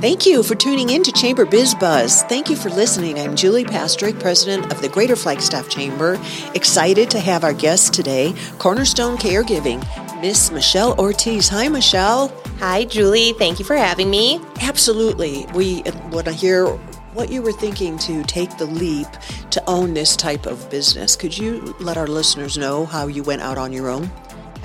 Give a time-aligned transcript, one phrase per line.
[0.00, 2.22] Thank you for tuning in to Chamber Biz Buzz.
[2.22, 3.18] Thank you for listening.
[3.18, 6.18] I'm Julie Pastrick, president of the Greater Flagstaff Chamber.
[6.54, 9.84] Excited to have our guest today, Cornerstone Caregiving,
[10.22, 11.50] Miss Michele Ortiz.
[11.50, 12.28] Hi, Michele.
[12.60, 13.34] Hi, Julie.
[13.34, 14.40] Thank you for having me.
[14.62, 15.44] Absolutely.
[15.54, 16.64] We want to hear
[17.12, 19.08] what you were thinking to take the leap
[19.50, 21.14] to own this type of business.
[21.14, 24.10] Could you let our listeners know how you went out on your own?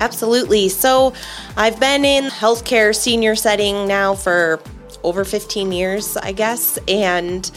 [0.00, 0.70] Absolutely.
[0.70, 1.12] So,
[1.58, 4.60] I've been in healthcare senior setting now for
[5.02, 6.78] over 15 years, I guess.
[6.88, 7.50] And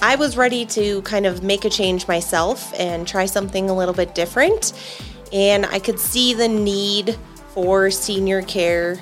[0.00, 3.94] I was ready to kind of make a change myself and try something a little
[3.94, 4.72] bit different.
[5.32, 9.00] And I could see the need for senior care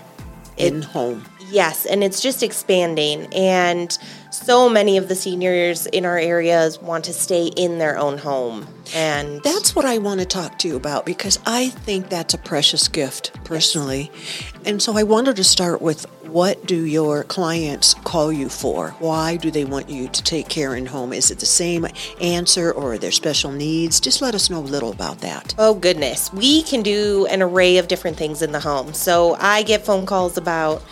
[0.57, 1.25] in home.
[1.51, 3.33] Yes, and it's just expanding.
[3.35, 3.97] And
[4.31, 8.67] so many of the seniors in our areas want to stay in their own home.
[8.95, 12.39] And that's what I want to talk to you about because I think that's a
[12.39, 14.11] precious gift personally.
[14.13, 14.53] Yes.
[14.65, 18.91] And so I wanted to start with what do your clients call you for?
[18.99, 21.13] Why do they want you to take care in home?
[21.13, 21.87] Is it the same
[22.21, 24.01] answer or are there special needs?
[24.01, 25.55] Just let us know a little about that.
[25.57, 26.33] Oh, goodness.
[26.33, 28.93] We can do an array of different things in the home.
[28.93, 30.83] So I get phone calls about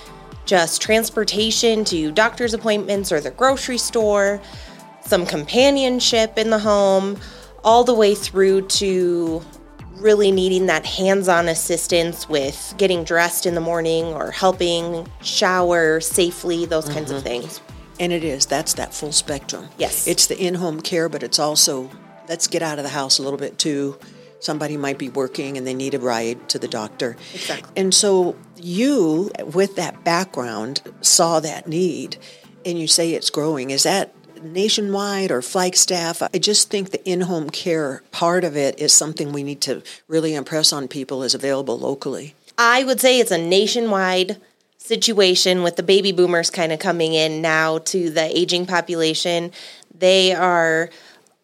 [0.44, 4.40] just transportation to doctor's appointments or the grocery store,
[5.02, 7.18] some companionship in the home,
[7.62, 9.42] all the way through to
[9.96, 16.00] really needing that hands on assistance with getting dressed in the morning or helping shower
[16.00, 16.94] safely, those mm-hmm.
[16.94, 17.26] kinds of mm-hmm.
[17.26, 17.60] things.
[18.00, 19.68] And it is, that's that full spectrum.
[19.78, 20.06] Yes.
[20.06, 21.90] It's the in home care, but it's also
[22.28, 23.98] let's get out of the house a little bit too.
[24.44, 27.16] Somebody might be working and they need a ride to the doctor.
[27.32, 27.72] Exactly.
[27.76, 32.18] And so you, with that background, saw that need
[32.66, 33.70] and you say it's growing.
[33.70, 36.22] Is that nationwide or Flagstaff.
[36.22, 40.34] I just think the in-home care part of it is something we need to really
[40.34, 42.34] impress on people is available locally.
[42.58, 44.38] I would say it's a nationwide
[44.76, 49.50] situation with the baby boomers kind of coming in now to the aging population.
[49.96, 50.90] They are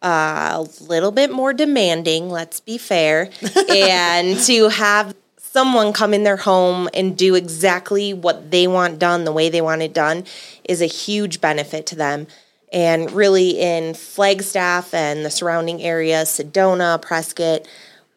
[0.02, 3.30] uh, a little bit more demanding, let's be fair,
[3.70, 9.24] and to have someone come in their home and do exactly what they want done
[9.24, 10.24] the way they want it done
[10.64, 12.26] is a huge benefit to them.
[12.72, 17.66] And really, in Flagstaff and the surrounding area, Sedona, Prescott,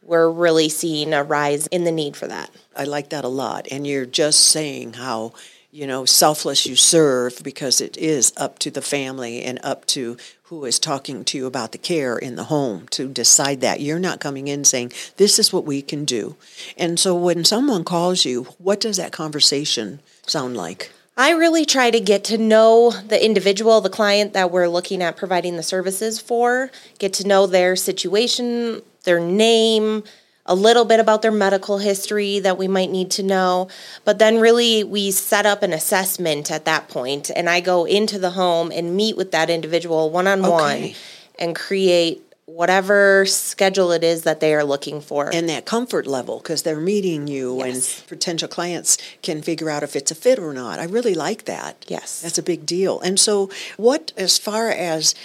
[0.03, 2.51] we're really seeing a rise in the need for that.
[2.75, 3.67] I like that a lot.
[3.71, 5.33] And you're just saying how,
[5.73, 10.16] you know, selfless you serve because it is up to the family and up to
[10.44, 13.81] who is talking to you about the care in the home to decide that.
[13.81, 16.35] You're not coming in saying, this is what we can do.
[16.78, 20.91] And so when someone calls you, what does that conversation sound like?
[21.17, 25.17] I really try to get to know the individual, the client that we're looking at
[25.17, 26.69] providing the services for,
[27.00, 30.03] get to know their situation, their name,
[30.45, 33.69] a little bit about their medical history that we might need to know.
[34.03, 38.19] But then, really, we set up an assessment at that point, and I go into
[38.19, 40.93] the home and meet with that individual one on one
[41.39, 45.33] and create whatever schedule it is that they are looking for.
[45.33, 47.99] And that comfort level, because they're meeting you yes.
[47.99, 50.77] and potential clients can figure out if it's a fit or not.
[50.79, 51.85] I really like that.
[51.87, 52.21] Yes.
[52.21, 52.99] That's a big deal.
[52.99, 55.15] And so, what, as far as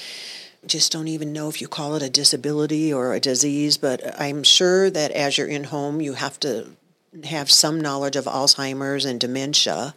[0.66, 4.42] just don't even know if you call it a disability or a disease, but I'm
[4.42, 6.76] sure that as you're in home, you have to
[7.24, 9.94] have some knowledge of Alzheimer's and dementia.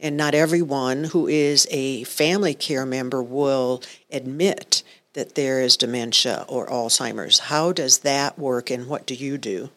[0.00, 4.82] And not everyone who is a family care member will admit
[5.14, 7.40] that there is dementia or Alzheimer's.
[7.40, 9.70] How does that work and what do you do?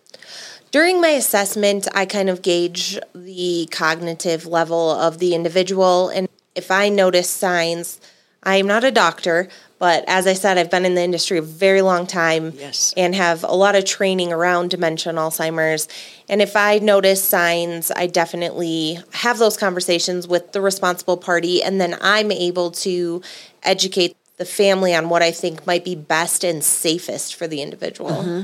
[0.69, 6.09] During my assessment, I kind of gauge the cognitive level of the individual.
[6.09, 7.99] And if I notice signs,
[8.43, 11.43] I am not a doctor, but as I said, I've been in the industry a
[11.43, 12.93] very long time yes.
[12.97, 15.87] and have a lot of training around dementia and Alzheimer's.
[16.27, 21.79] And if I notice signs, I definitely have those conversations with the responsible party, and
[21.79, 23.21] then I'm able to
[23.63, 28.09] educate the family on what I think might be best and safest for the individual.
[28.09, 28.41] Mm-hmm.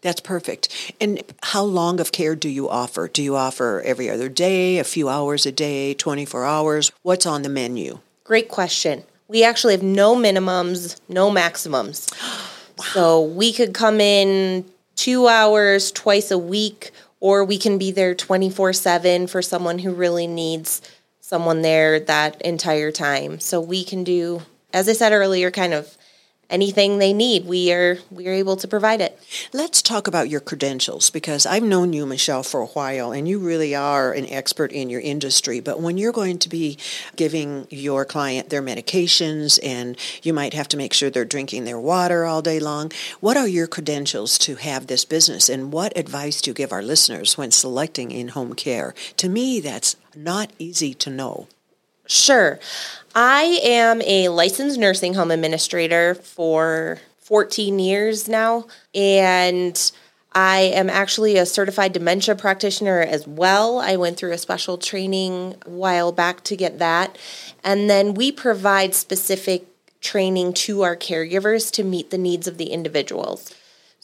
[0.00, 0.94] That's perfect.
[1.00, 3.08] And how long of care do you offer?
[3.08, 6.92] Do you offer every other day, a few hours a day, 24 hours?
[7.02, 7.98] What's on the menu?
[8.24, 9.04] Great question.
[9.28, 12.08] We actually have no minimums, no maximums.
[12.20, 12.42] wow.
[12.92, 16.90] So we could come in two hours twice a week,
[17.20, 20.82] or we can be there 24 7 for someone who really needs
[21.20, 23.40] someone there that entire time.
[23.40, 24.42] So we can do
[24.76, 25.95] as I said earlier, kind of
[26.48, 29.18] anything they need, we are we are able to provide it.
[29.52, 33.38] Let's talk about your credentials because I've known you, Michele, for a while, and you
[33.38, 35.60] really are an expert in your industry.
[35.60, 36.78] But when you're going to be
[37.16, 41.80] giving your client their medications, and you might have to make sure they're drinking their
[41.80, 46.40] water all day long, what are your credentials to have this business, and what advice
[46.40, 48.94] do you give our listeners when selecting in-home care?
[49.18, 51.48] To me, that's not easy to know.
[52.06, 52.58] Sure.
[53.14, 59.90] I am a licensed nursing home administrator for 14 years now, and
[60.32, 63.78] I am actually a certified dementia practitioner as well.
[63.78, 67.16] I went through a special training a while back to get that.
[67.64, 69.66] And then we provide specific
[70.02, 73.54] training to our caregivers to meet the needs of the individuals.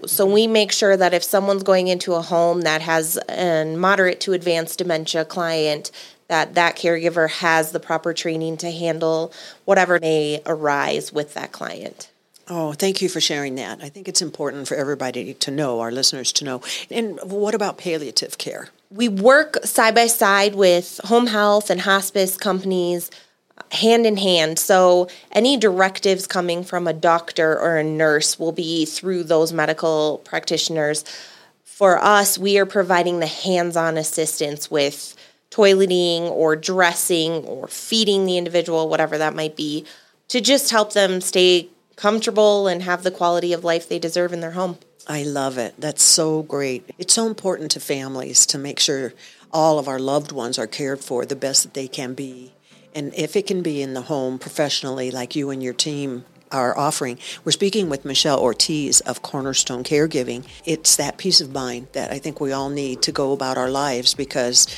[0.06, 4.20] So we make sure that if someone's going into a home that has a moderate
[4.22, 5.92] to advanced dementia client,
[6.32, 9.34] that that caregiver has the proper training to handle
[9.66, 12.10] whatever may arise with that client.
[12.48, 13.82] Oh, thank you for sharing that.
[13.82, 16.62] I think it's important for everybody to know, our listeners to know.
[16.90, 18.70] And what about palliative care?
[18.90, 23.10] We work side by side with home health and hospice companies
[23.58, 24.58] uh, hand in hand.
[24.58, 30.22] So any directives coming from a doctor or a nurse will be through those medical
[30.24, 31.04] practitioners.
[31.62, 35.14] For us, we are providing the hands on assistance with
[35.52, 39.84] toileting or dressing or feeding the individual, whatever that might be,
[40.28, 44.40] to just help them stay comfortable and have the quality of life they deserve in
[44.40, 44.78] their home.
[45.06, 45.74] I love it.
[45.78, 46.88] That's so great.
[46.98, 49.12] It's so important to families to make sure
[49.52, 52.52] all of our loved ones are cared for the best that they can be.
[52.94, 56.76] And if it can be in the home professionally, like you and your team are
[56.78, 57.18] offering.
[57.44, 60.46] We're speaking with Michele Ortiz of Cornerstone Caregiving.
[60.64, 63.70] It's that peace of mind that I think we all need to go about our
[63.70, 64.68] lives because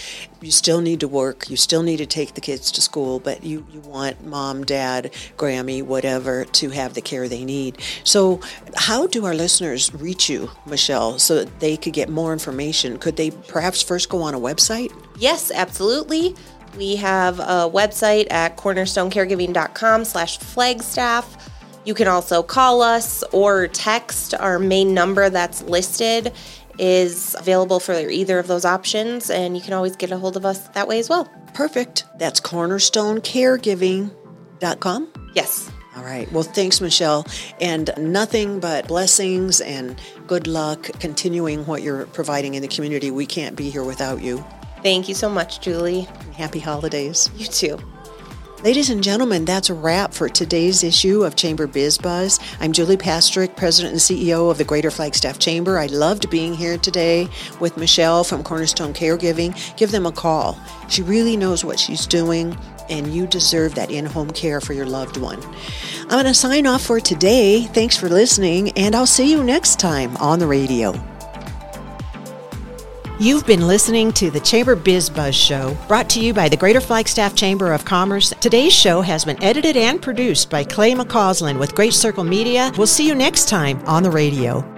[0.41, 3.43] you still need to work, you still need to take the kids to school, but
[3.45, 7.79] you, you want mom, dad, Grammy, whatever, to have the care they need.
[8.05, 8.41] So,
[8.77, 12.99] how do our listeners reach you, Michele, so that they could get more information?
[12.99, 14.93] Could they perhaps first go on a website?
[15.19, 16.35] Yes, absolutely.
[16.77, 21.51] We have a website at cornerstonecaregiving.com slash flagstaff.
[21.85, 24.35] You can also call us or text.
[24.35, 26.33] Our main number that's listed
[26.79, 30.45] is available for either of those options, and you can always get a hold of
[30.45, 31.31] us that way as well.
[31.53, 32.05] Perfect.
[32.19, 35.09] That's cornerstonecaregiving.com.
[35.35, 35.71] Yes.
[35.97, 36.31] All right.
[36.33, 37.25] Well, thanks, Michele.
[37.61, 39.97] And nothing but blessings and
[40.27, 43.13] good luck continuing what you're providing in the community.
[43.13, 44.45] We can't be here without you.
[44.83, 46.09] Thank you so much, Julie.
[46.37, 47.31] Happy holidays.
[47.37, 47.79] You too.
[48.65, 52.41] Ladies and gentlemen, that's a wrap for today's issue of Chamber Biz Buzz.
[52.61, 55.79] I'm Julie Pastrick, President and CEO of the Greater Flagstaff Chamber.
[55.79, 57.29] I loved being here today
[57.61, 59.55] with Michele from Cornerstone Caregiving.
[59.77, 60.59] Give them a call.
[60.89, 62.57] She really knows what she's doing,
[62.89, 65.43] and you deserve that in home care for your loved one.
[66.05, 67.65] I'm going to sign off for today.
[67.65, 70.99] Thanks for listening, and I'll see you next time on the radio.
[73.21, 76.81] You've been listening to the Chamber Biz Buzz Show, brought to you by the Greater
[76.81, 78.35] Flagstaff Chamber of Commerce.
[78.41, 82.73] Today's show has been edited and produced by Clay McCausland with Great Circle Media.
[82.77, 84.74] We'll see you next time on the radio.